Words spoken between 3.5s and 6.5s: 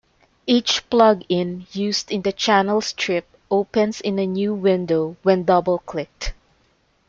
opens in a new window when double-clicked.